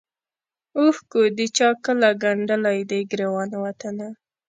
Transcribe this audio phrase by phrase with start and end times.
[0.79, 4.07] اوښکو د چا کله ګنډلی دی ګرېوان وطنه